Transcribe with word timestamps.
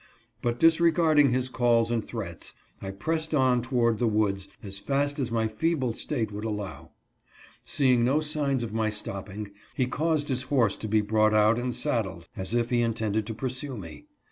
But, 0.41 0.59
disregarding 0.59 1.29
his 1.31 1.47
calls 1.47 1.91
and 1.91 2.03
threats, 2.03 2.55
I 2.81 2.89
pressed 2.89 3.35
on 3.35 3.61
toward 3.61 3.99
the 3.99 4.07
woods 4.07 4.47
as 4.63 4.79
fast 4.79 5.19
as 5.19 5.29
my 5.31 5.47
feeble 5.47 5.93
state 5.93 6.31
would 6.31 6.43
allow. 6.43 6.89
Seeing 7.65 8.03
no 8.03 8.19
signs 8.19 8.63
of 8.63 8.73
my 8.73 8.89
stopping, 8.89 9.51
he 9.75 9.85
caused 9.85 10.27
his 10.29 10.41
horse 10.41 10.75
to 10.77 10.87
be 10.87 11.01
brought 11.01 11.35
out 11.35 11.59
and 11.59 11.75
saddled, 11.75 12.27
as 12.35 12.55
if 12.55 12.71
he 12.71 12.81
intended 12.81 13.27
to 13.27 13.35
pursue 13.35 13.77
me. 13.77 14.07